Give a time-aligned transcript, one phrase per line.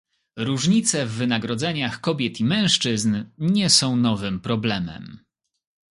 [0.37, 5.19] Różnice w wynagrodzeniach kobiet i mężczyzn nie są nowym problemem